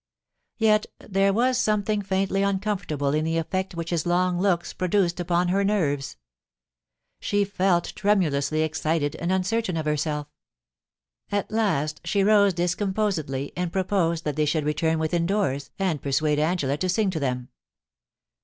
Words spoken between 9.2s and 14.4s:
uncertain of herself. At last she rose discomposedly and proposed that